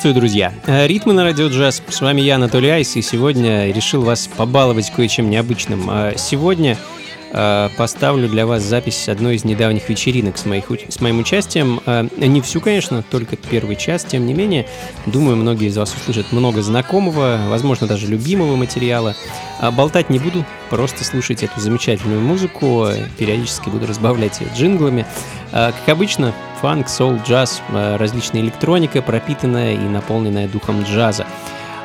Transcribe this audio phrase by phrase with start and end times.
[0.00, 0.54] Приветствую, друзья!
[0.64, 1.82] Э, ритмы на радио джаз.
[1.86, 5.90] С вами я, Анатолий Айс, и сегодня решил вас побаловать кое-чем необычным.
[5.90, 6.99] А сегодня э,
[7.30, 11.80] поставлю для вас запись одной из недавних вечеринок с, моих, с моим участием.
[11.86, 14.66] Э, не всю, конечно, только первый час, тем не менее.
[15.06, 19.14] Думаю, многие из вас услышат много знакомого, возможно, даже любимого материала.
[19.60, 22.88] А болтать не буду, просто слушайте эту замечательную музыку.
[23.18, 25.06] Периодически буду разбавлять ее джинглами.
[25.52, 31.26] Как обычно, фанк, соул, джаз, э, различная электроника, пропитанная и наполненная духом джаза.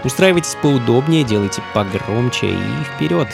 [0.04, 3.28] Устраивайтесь поудобнее, делайте погромче и вперед!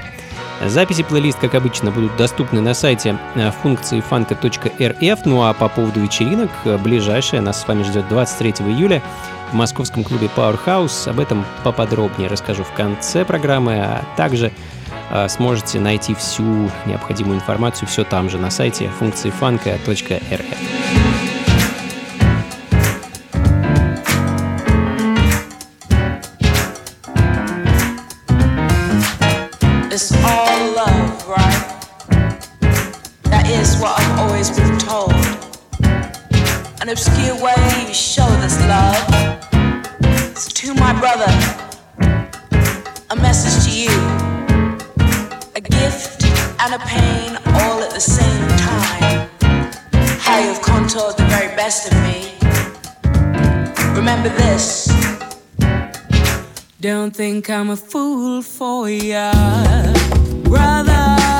[0.67, 5.19] Записи плейлист, как обычно, будут доступны на сайте э, функции фанка.рф.
[5.25, 9.01] Ну а по поводу вечеринок, э, ближайшая нас с вами ждет 23 июля
[9.51, 11.09] в московском клубе Powerhouse.
[11.09, 14.51] Об этом поподробнее расскажу в конце программы, а также
[15.27, 21.30] сможете найти всю необходимую информацию все там же на сайте функции фанка.рф.
[46.71, 49.29] and a pain all at the same time.
[50.19, 52.33] How you've contoured the very best of me.
[53.95, 54.87] Remember this.
[56.79, 59.31] Don't think I'm a fool for ya,
[60.43, 61.30] brother.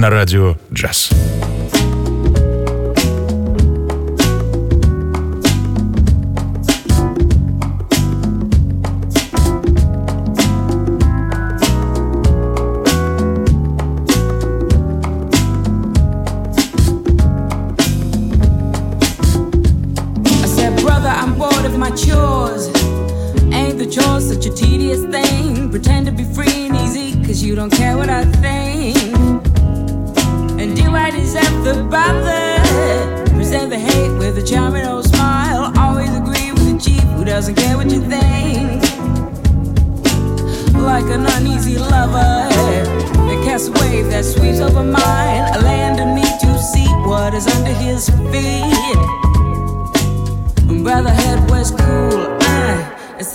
[0.00, 1.10] на радио «Джаз».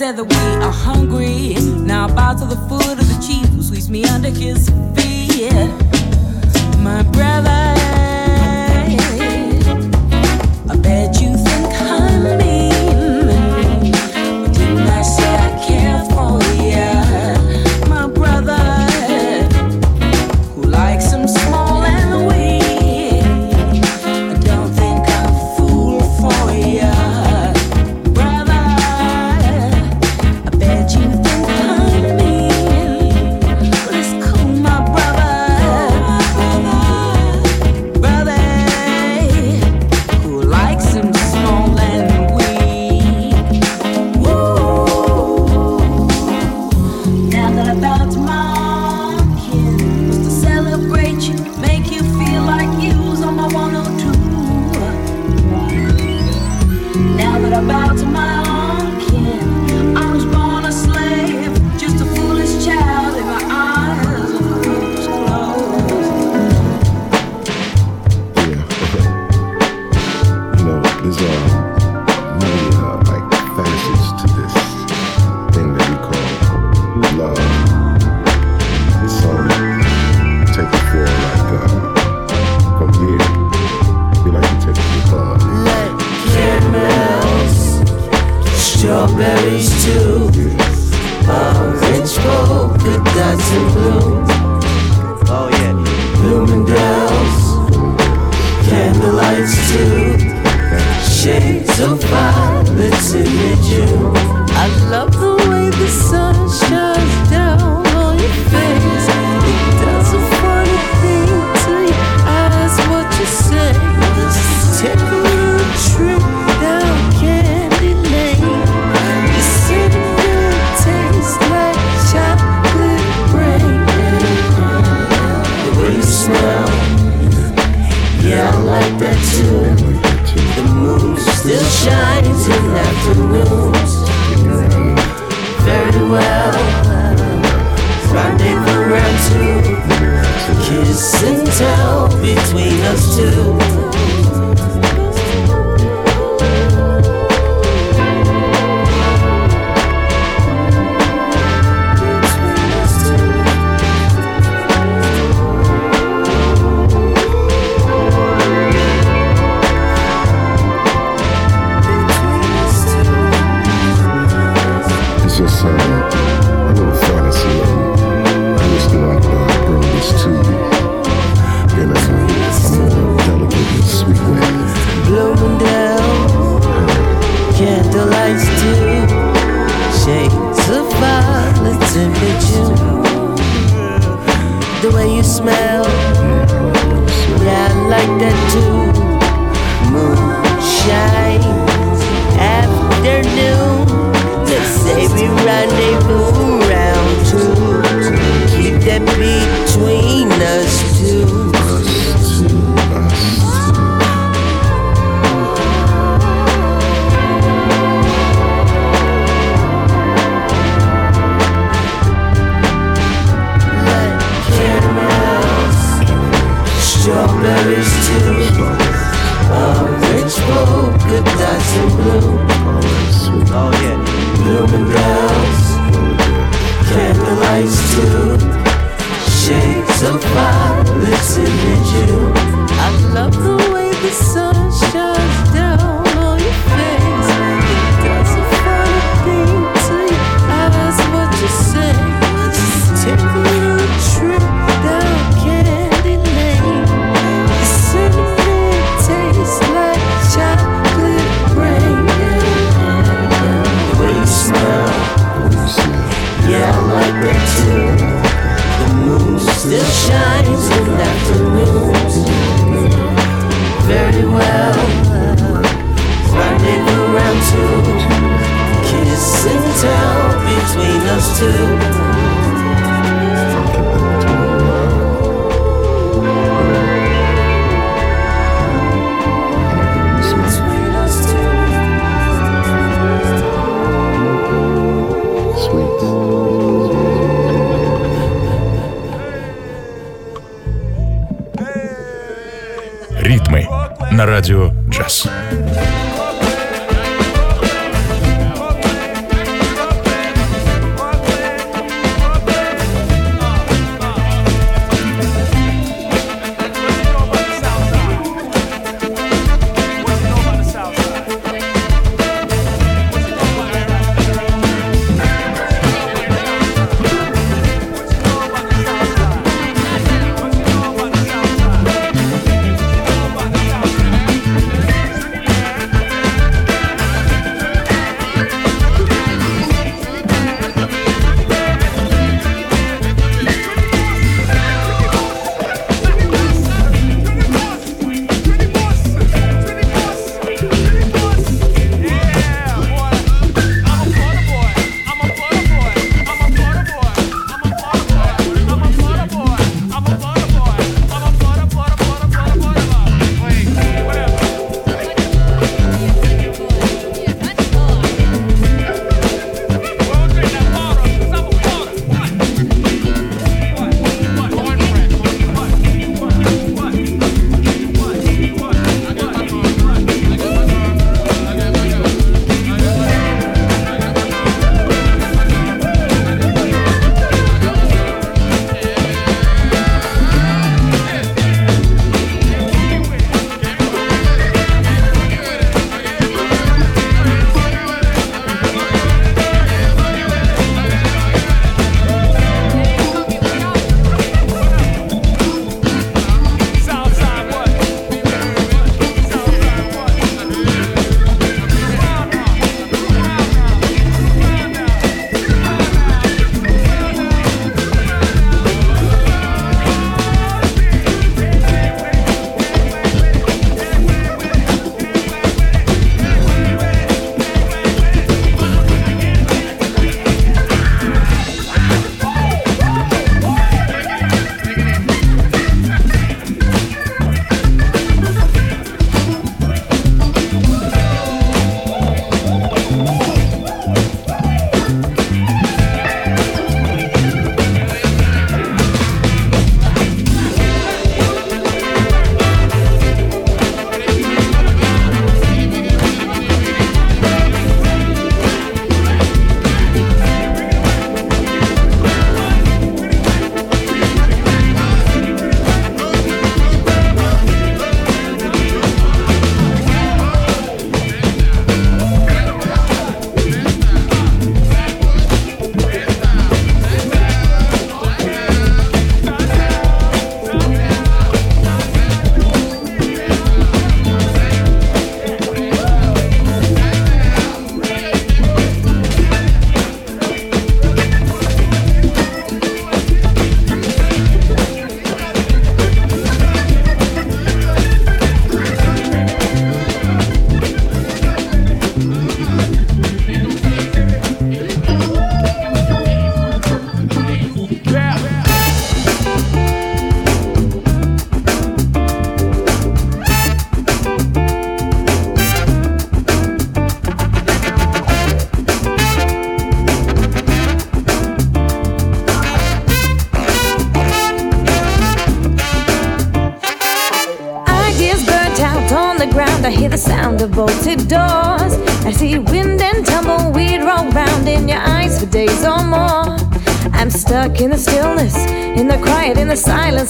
[0.06, 1.54] said that we are hungry.
[1.84, 5.50] Now I bow to the foot of the chief who sweeps me under his feet.
[6.78, 7.75] My brother.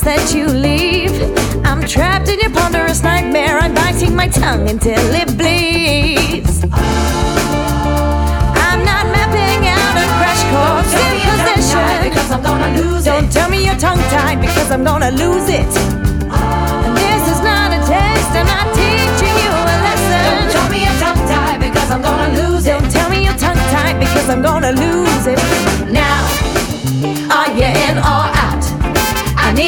[0.06, 0.45] That you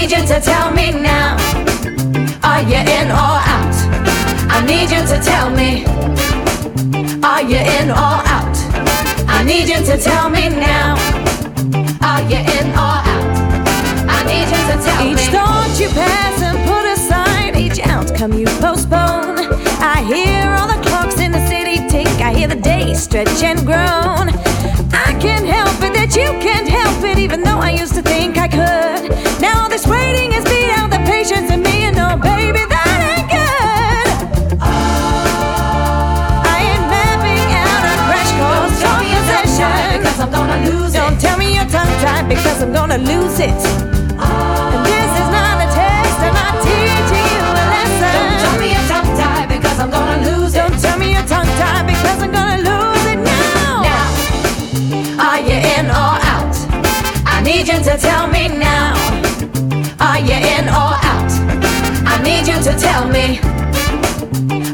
[0.01, 1.37] need you to tell me now.
[2.45, 3.75] Are you in or out?
[4.49, 5.85] I need you to tell me.
[7.25, 8.57] Are you in or out?
[9.27, 10.95] I need you to tell me now.
[12.01, 13.27] Are you in or out?
[14.17, 15.33] I need you to tell me Each me.
[15.33, 19.39] thought you pass and put aside, each outcome you postpone.
[19.83, 23.67] I hear all the clocks in the city tick, I hear the days stretch and
[23.67, 24.29] groan.
[24.93, 28.39] I can't help it that you can't help it, even though I used to think
[28.39, 29.11] I could.
[29.41, 33.29] Now all this waiting beat out the patience in me, and no, baby, that ain't
[33.29, 34.59] good.
[36.45, 40.01] I ain't mapping out a crash course Tell on me you're tongue tied possession.
[40.01, 41.21] because I'm gonna lose Don't it.
[41.21, 43.98] tell me you're tongue tied because I'm gonna lose it.
[57.69, 58.95] Need you to tell me now.
[60.01, 61.31] Are you in or out?
[62.07, 63.41] I need you to tell me.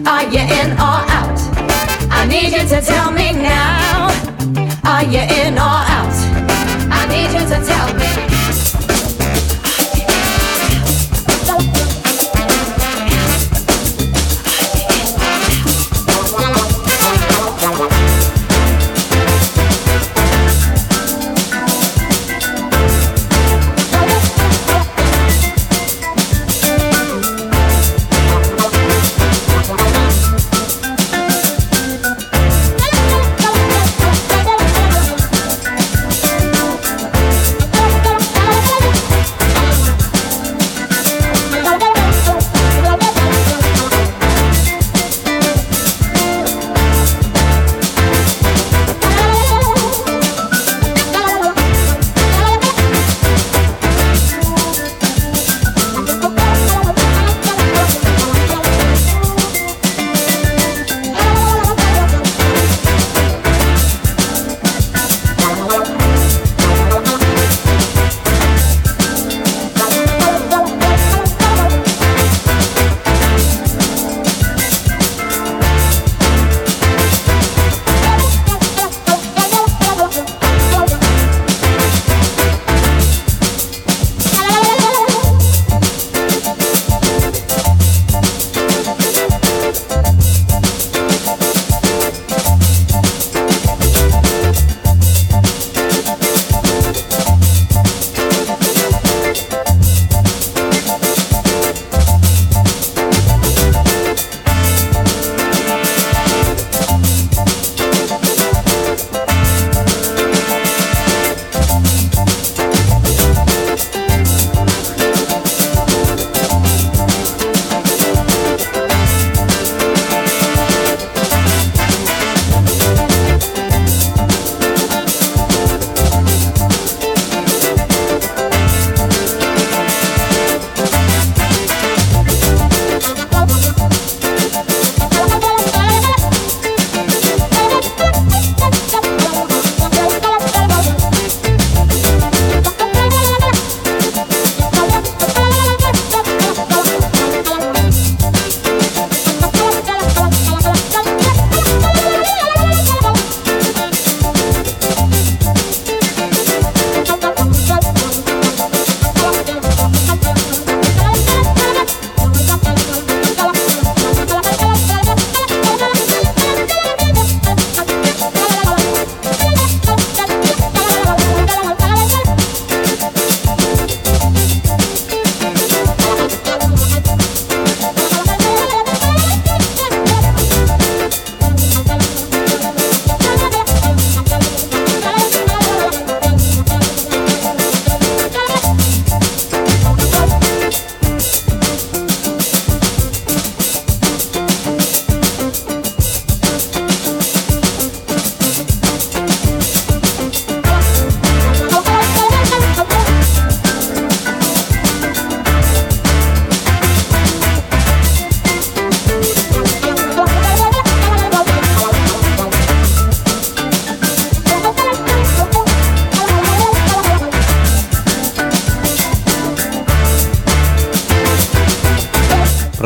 [0.06, 1.40] Are you in or out?
[2.10, 4.10] I need you to tell me now.
[4.84, 6.14] Are you in or out?
[6.92, 8.83] I need you to tell me.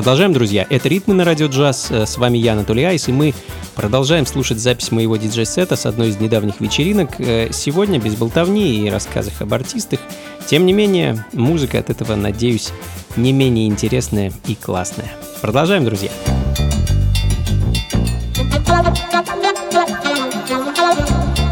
[0.08, 0.66] Продолжаем, друзья.
[0.70, 1.88] Это «Ритмы на радио джаз».
[1.90, 3.34] Э, С вами я, Анатолий Айс, и мы
[3.74, 7.10] продолжаем слушать запись моего диджей-сета с одной из недавних вечеринок.
[7.18, 10.00] Э, Сегодня без болтовни и рассказов об артистах.
[10.46, 12.70] Тем не менее, музыка от этого, надеюсь,
[13.16, 15.12] не менее интересная и классная.
[15.42, 16.08] Продолжаем, друзья.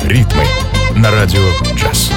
[0.02, 0.44] Ритмы
[0.96, 1.42] на радио
[1.74, 2.10] джаз.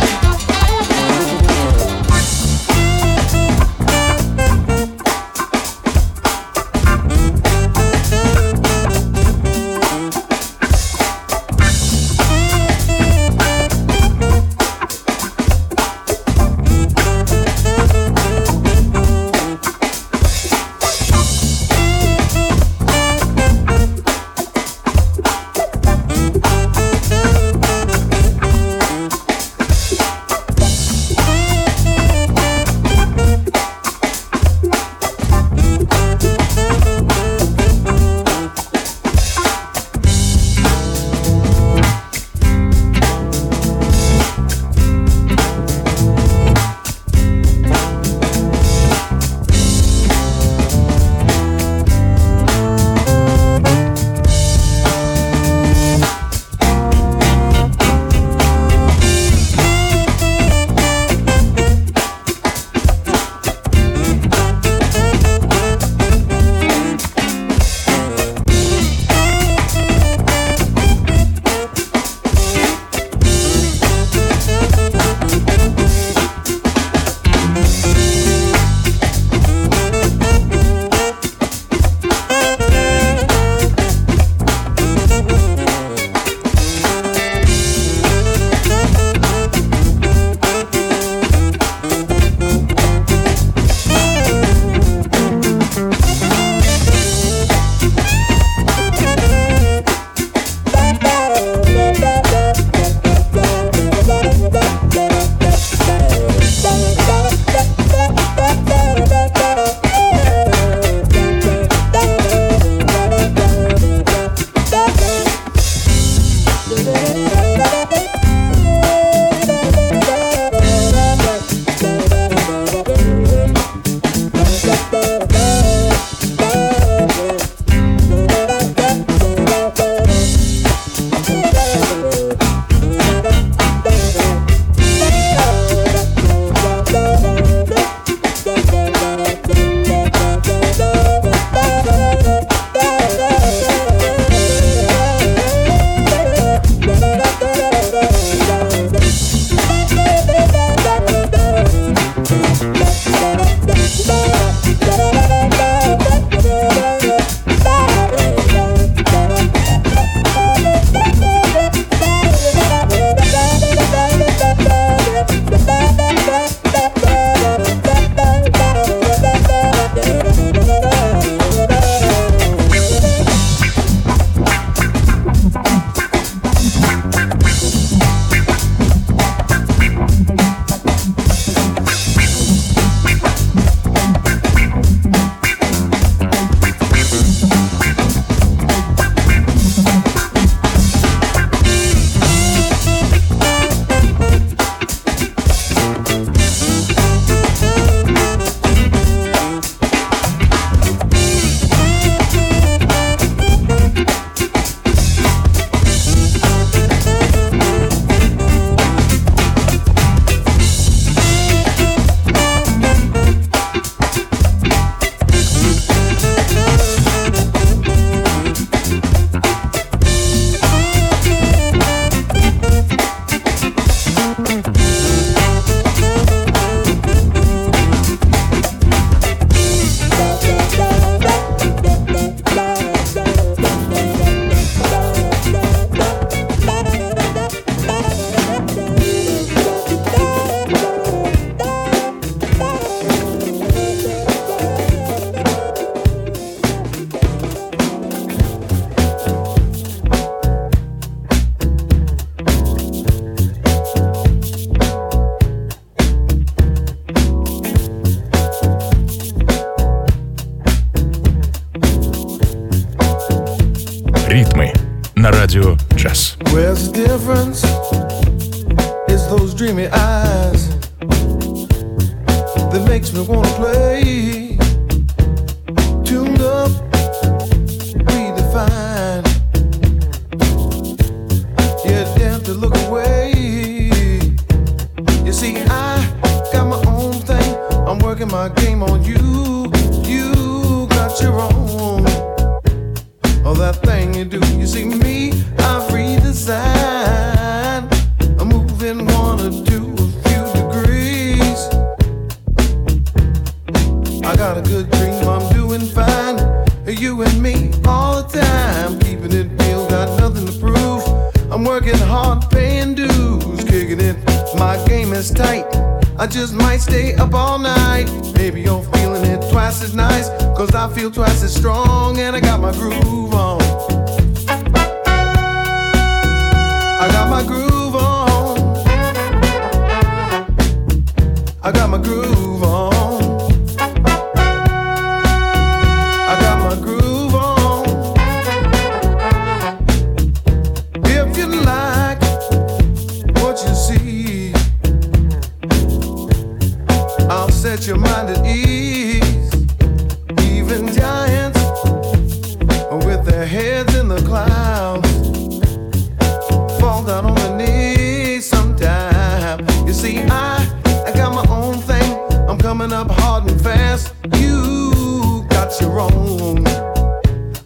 [359.99, 360.65] See, I,
[361.05, 362.17] I got my own thing.
[362.47, 364.13] I'm coming up hard and fast.
[364.38, 366.65] You got your own.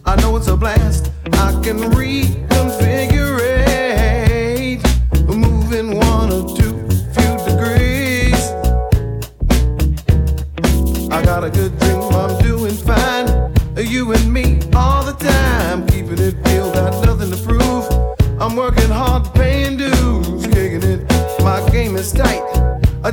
[0.04, 1.12] I know it's a blast.
[1.32, 2.53] I can read.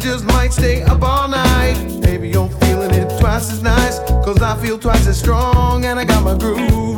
[0.01, 1.75] just might stay up all night.
[2.01, 6.05] Maybe I'm feeling it twice as nice, cause I feel twice as strong and I
[6.05, 6.90] got my groove.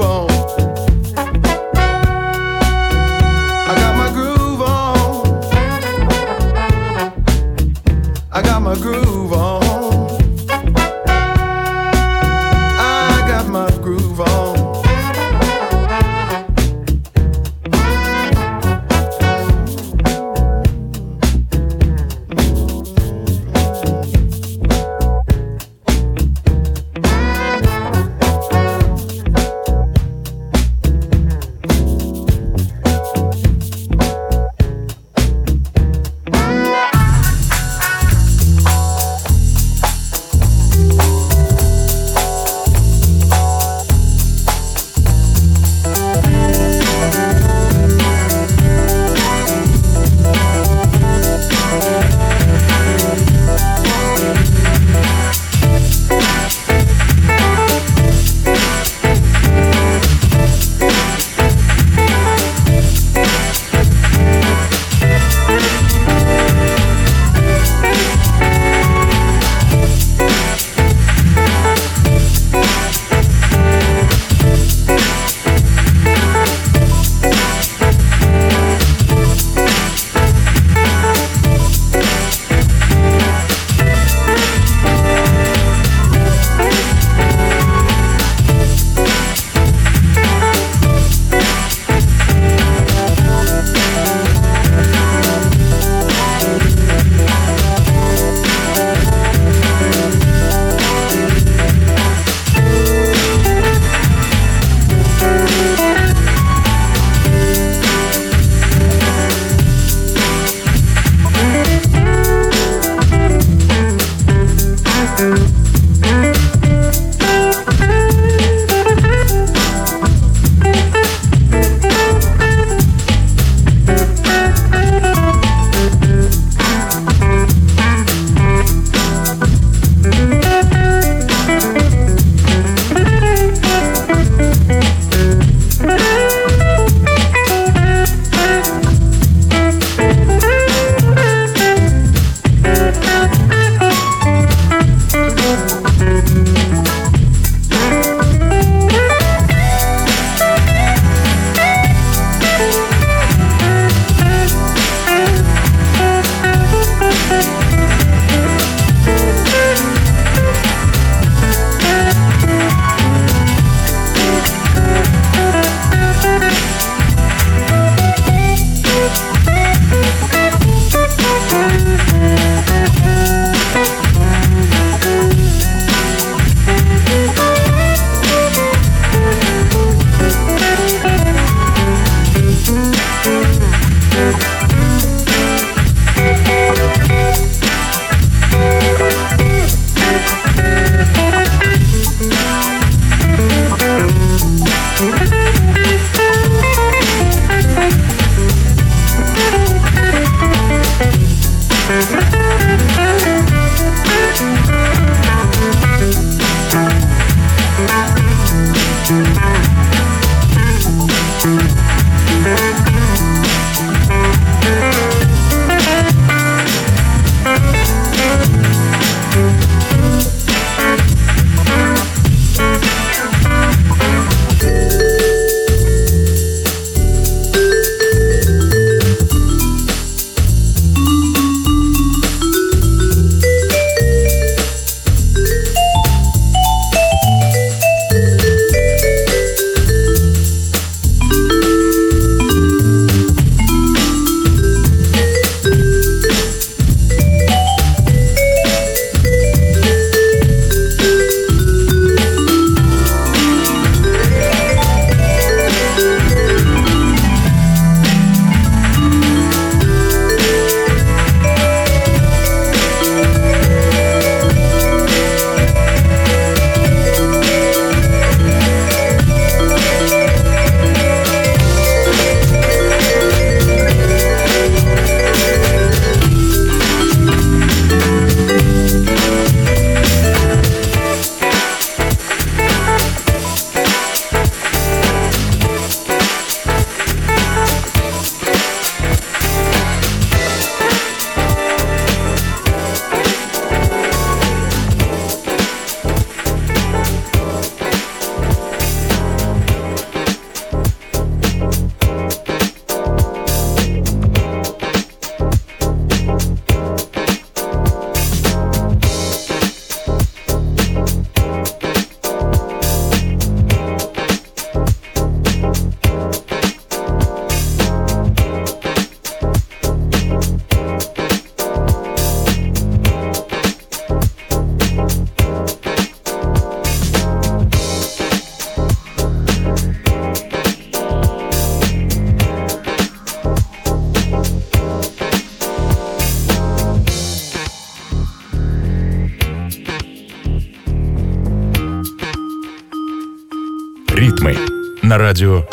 [345.14, 345.64] На радио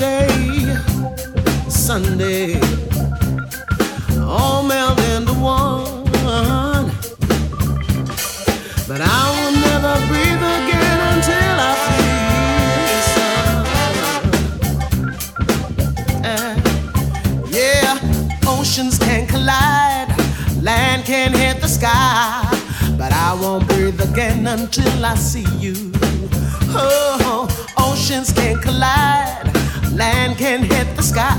[0.00, 0.64] Saturday,
[1.68, 2.58] Sunday,
[4.22, 6.90] all meld into one.
[8.88, 12.16] But I will never breathe again until I see
[12.88, 13.66] the sun.
[16.24, 16.54] Uh,
[17.50, 17.98] yeah,
[18.48, 20.08] oceans can collide,
[20.62, 22.48] land can hit the sky,
[22.96, 25.92] but I won't breathe again until I see you.
[26.72, 27.46] Oh,
[27.76, 29.49] oceans can collide,
[29.94, 31.34] land can hit the sky,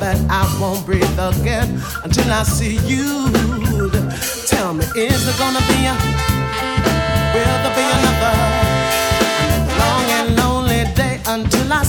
[0.00, 3.30] but I won't breathe again until I see you.
[4.46, 5.94] Tell me, is there gonna be a,
[7.34, 8.34] will there be another,
[9.78, 11.82] long and lonely day until I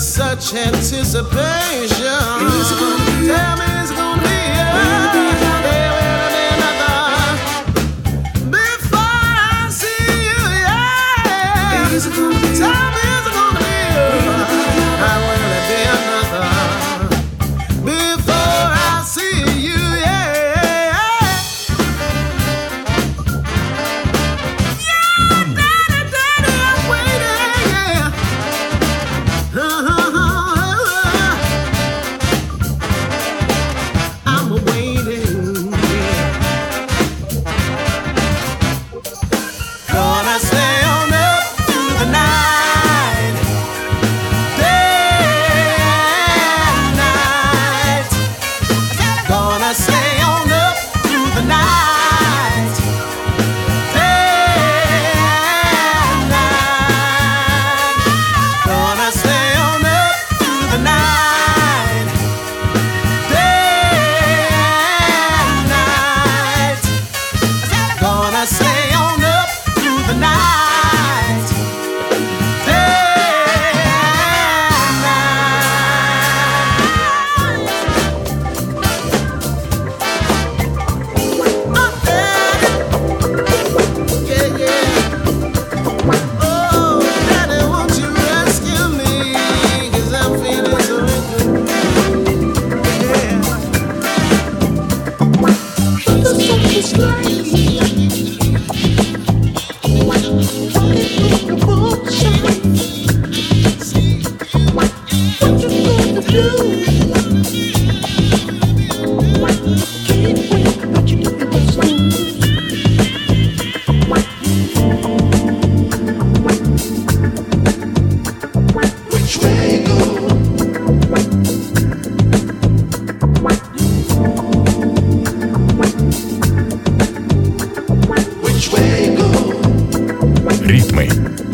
[0.00, 1.26] with such anticipation.
[3.26, 3.79] Tell me,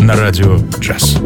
[0.06, 1.18] на радио джаз.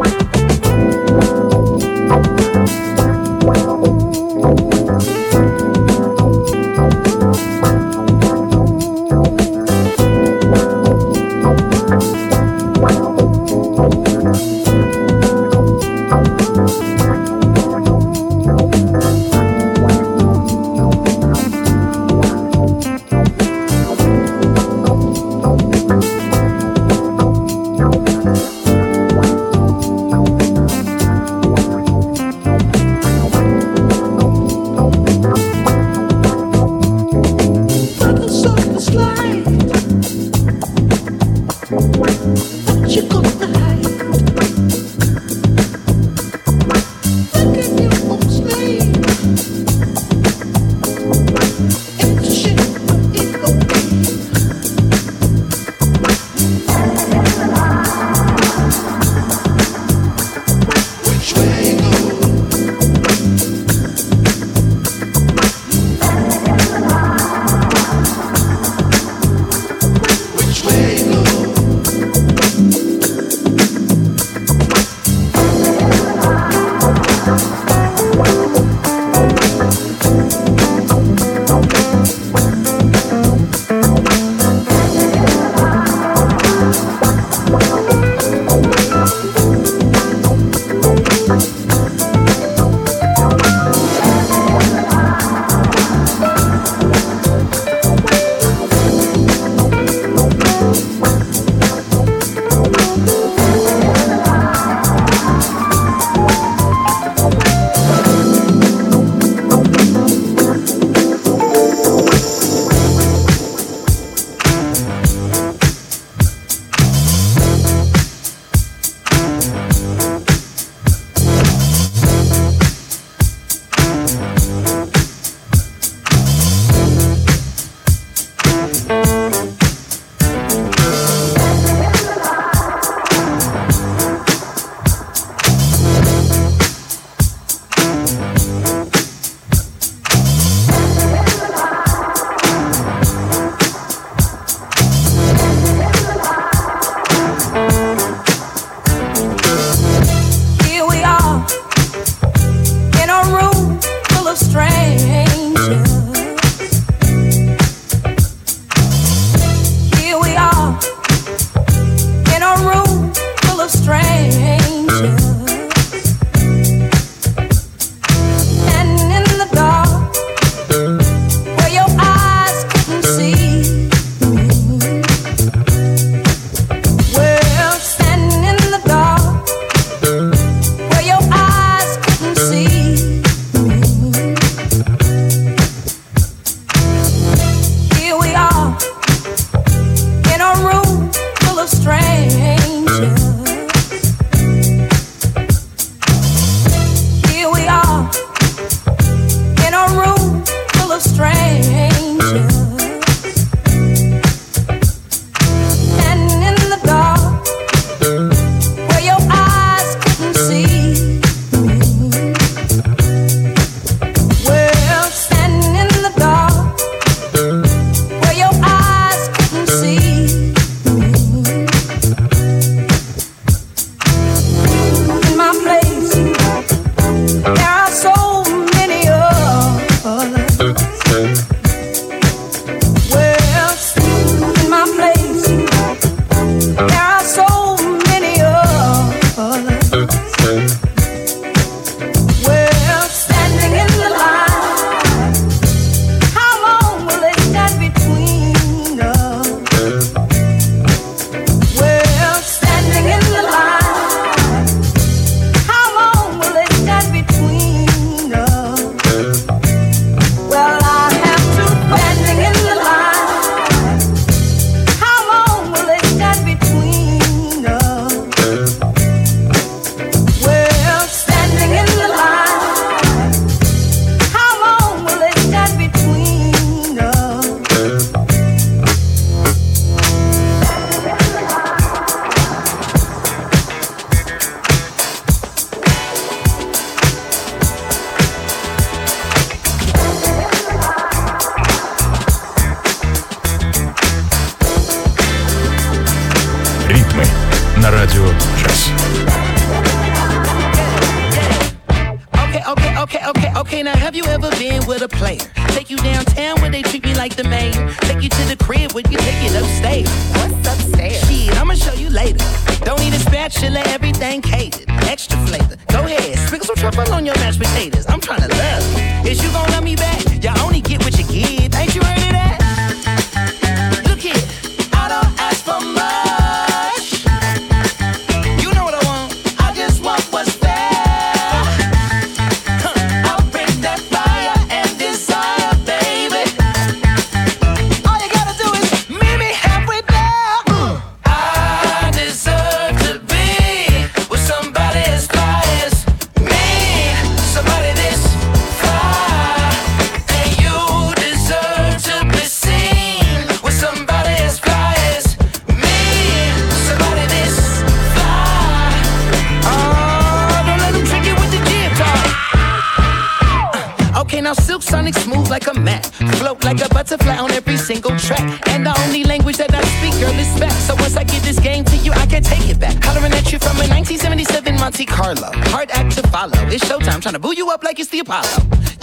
[376.73, 378.47] It's showtime, trying to boo you up like it's the Apollo.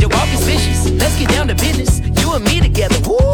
[0.01, 0.91] Your walk is vicious.
[0.93, 2.01] Let's get down to business.
[2.19, 2.97] You and me together.
[3.07, 3.28] Woo!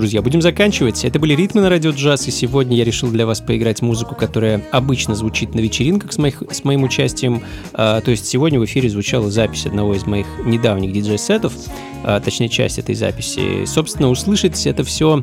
[0.00, 1.04] Друзья, будем заканчивать.
[1.04, 4.64] Это были ритмы на радио джаз, и сегодня я решил для вас поиграть музыку, которая
[4.72, 7.42] обычно звучит на вечеринках с, моих, с моим участием.
[7.74, 11.52] А, то есть сегодня в эфире звучала запись одного из моих недавних диджей-сетов,
[12.02, 13.64] точнее часть этой записи.
[13.66, 15.22] Собственно, услышать это все,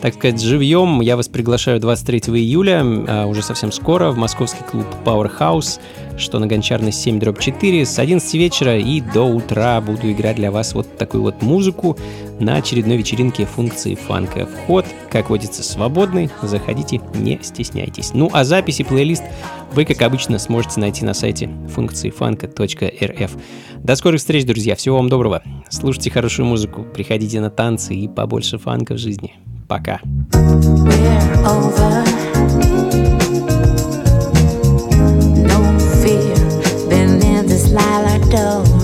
[0.00, 4.86] так сказать, живьем я вас приглашаю 23 июля, а, уже совсем скоро, в московский клуб
[5.04, 5.80] Powerhouse
[6.18, 10.50] что на Гончарной 7 дробь 4 с 11 вечера и до утра буду играть для
[10.50, 11.96] вас вот такую вот музыку
[12.38, 14.46] на очередной вечеринке функции фанка.
[14.46, 18.12] Вход, как водится, свободный, заходите, не стесняйтесь.
[18.14, 19.24] Ну а записи плейлист
[19.72, 23.30] вы, как обычно, сможете найти на сайте функции фанка.рф.
[23.78, 25.42] До скорых встреч, друзья, всего вам доброго.
[25.68, 29.34] Слушайте хорошую музыку, приходите на танцы и побольше фанка в жизни.
[29.68, 30.00] Пока.
[38.36, 38.75] We're by